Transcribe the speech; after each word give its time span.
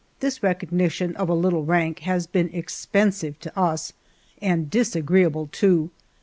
This 0.19 0.41
recognition 0.41 1.15
of 1.15 1.29
a 1.29 1.35
little 1.35 1.63
rank 1.63 1.99
has 1.99 2.25
been 2.25 2.49
expensive 2.53 3.39
to 3.41 3.55
us, 3.55 3.93
and 4.41 4.67
disagreeable 4.67 5.47
too. 5.51 5.91